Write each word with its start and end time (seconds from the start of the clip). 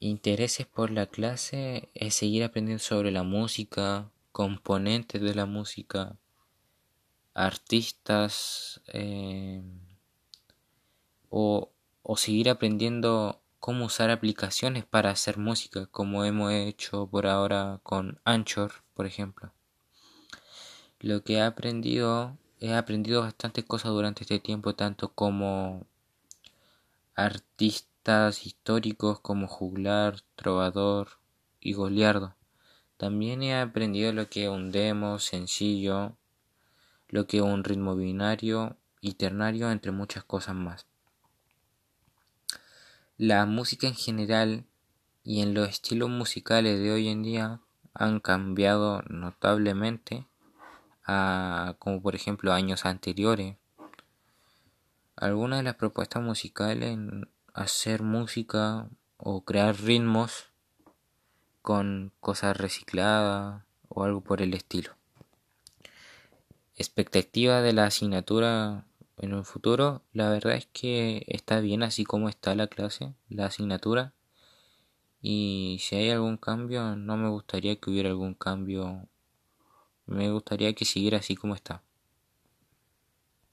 intereses 0.00 0.66
por 0.66 0.90
la 0.90 1.06
clase 1.06 1.88
es 1.94 2.14
seguir 2.14 2.42
aprendiendo 2.42 2.82
sobre 2.82 3.12
la 3.12 3.22
música, 3.22 4.10
componentes 4.32 5.20
de 5.20 5.34
la 5.34 5.46
música, 5.46 6.16
artistas 7.34 8.80
eh, 8.88 9.62
o, 11.28 11.70
o 12.02 12.16
seguir 12.16 12.48
aprendiendo 12.50 13.40
cómo 13.60 13.84
usar 13.84 14.10
aplicaciones 14.10 14.84
para 14.86 15.10
hacer 15.10 15.36
música, 15.36 15.86
como 15.86 16.24
hemos 16.24 16.50
hecho 16.52 17.06
por 17.06 17.26
ahora 17.26 17.80
con 17.82 18.18
Anchor, 18.24 18.72
por 18.94 19.06
ejemplo. 19.06 19.52
Lo 20.98 21.22
que 21.22 21.34
he 21.34 21.42
aprendido, 21.42 22.36
he 22.58 22.74
aprendido 22.74 23.20
bastantes 23.20 23.64
cosas 23.64 23.92
durante 23.92 24.22
este 24.24 24.38
tiempo, 24.38 24.74
tanto 24.74 25.12
como 25.12 25.86
históricos 28.44 29.20
como 29.20 29.46
Juglar, 29.46 30.22
Trovador 30.34 31.20
y 31.60 31.74
Goliardo. 31.74 32.34
También 32.96 33.42
he 33.42 33.58
aprendido 33.58 34.12
lo 34.12 34.28
que 34.28 34.48
un 34.48 34.72
demo 34.72 35.18
sencillo, 35.18 36.16
lo 37.08 37.26
que 37.26 37.40
un 37.40 37.62
ritmo 37.62 37.94
binario 37.96 38.76
y 39.00 39.14
ternario, 39.14 39.70
entre 39.70 39.92
muchas 39.92 40.24
cosas 40.24 40.54
más. 40.54 40.86
La 43.16 43.46
música 43.46 43.86
en 43.86 43.94
general 43.94 44.64
y 45.22 45.42
en 45.42 45.54
los 45.54 45.68
estilos 45.68 46.10
musicales 46.10 46.80
de 46.80 46.92
hoy 46.92 47.08
en 47.08 47.22
día 47.22 47.60
han 47.94 48.20
cambiado 48.20 49.02
notablemente 49.08 50.26
a 51.04 51.76
como 51.78 52.00
por 52.00 52.14
ejemplo 52.14 52.52
años 52.52 52.86
anteriores. 52.86 53.56
Algunas 55.16 55.58
de 55.58 55.64
las 55.64 55.74
propuestas 55.74 56.22
musicales 56.22 56.96
hacer 57.54 58.02
música 58.02 58.88
o 59.16 59.44
crear 59.44 59.76
ritmos 59.80 60.50
con 61.62 62.12
cosas 62.20 62.56
recicladas 62.56 63.64
o 63.88 64.04
algo 64.04 64.22
por 64.22 64.42
el 64.42 64.54
estilo. 64.54 64.92
Expectativa 66.76 67.60
de 67.60 67.72
la 67.72 67.86
asignatura 67.86 68.86
en 69.18 69.34
un 69.34 69.44
futuro, 69.44 70.02
la 70.12 70.30
verdad 70.30 70.54
es 70.54 70.66
que 70.66 71.24
está 71.26 71.60
bien 71.60 71.82
así 71.82 72.04
como 72.04 72.30
está 72.30 72.54
la 72.54 72.68
clase, 72.68 73.14
la 73.28 73.46
asignatura. 73.46 74.14
Y 75.20 75.78
si 75.80 75.96
hay 75.96 76.10
algún 76.10 76.38
cambio, 76.38 76.96
no 76.96 77.18
me 77.18 77.28
gustaría 77.28 77.76
que 77.76 77.90
hubiera 77.90 78.08
algún 78.08 78.32
cambio. 78.32 79.06
Me 80.06 80.30
gustaría 80.30 80.72
que 80.72 80.86
siguiera 80.86 81.18
así 81.18 81.36
como 81.36 81.54
está. 81.54 81.82